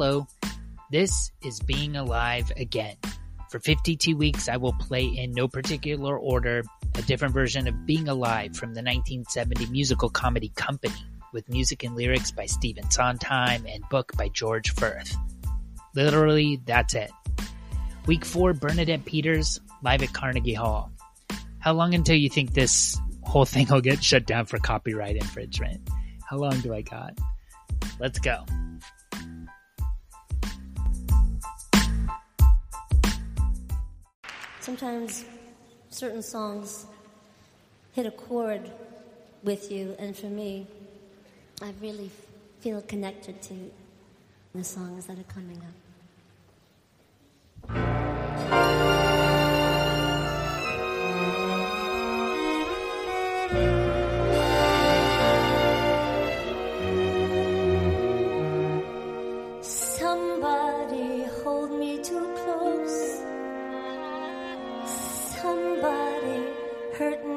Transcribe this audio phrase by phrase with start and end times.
[0.00, 0.28] Hello.
[0.92, 2.94] This is Being Alive Again.
[3.50, 6.62] For 52 weeks, I will play in no particular order
[6.94, 10.94] a different version of Being Alive from the 1970 musical comedy Company,
[11.32, 15.16] with music and lyrics by Stephen Sondheim and book by George Furth.
[15.96, 17.10] Literally, that's it.
[18.06, 20.92] Week 4, Bernadette Peters, live at Carnegie Hall.
[21.58, 25.88] How long until you think this whole thing will get shut down for copyright infringement?
[26.24, 27.18] How long do I got?
[27.98, 28.44] Let's go.
[34.68, 35.24] Sometimes
[35.88, 36.84] certain songs
[37.94, 38.70] hit a chord
[39.42, 40.66] with you, and for me,
[41.62, 42.10] I really
[42.60, 43.54] feel connected to
[44.54, 45.87] the songs that are coming up.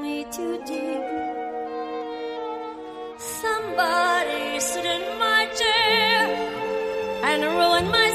[0.02, 1.04] Me too deep.
[3.18, 6.20] Somebody sit in my chair
[7.30, 8.10] and ruin my